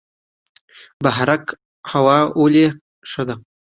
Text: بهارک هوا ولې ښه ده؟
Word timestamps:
بهارک 1.03 1.45
هوا 1.91 2.17
ولې 2.39 2.65
ښه 3.09 3.23
ده؟ 3.27 3.35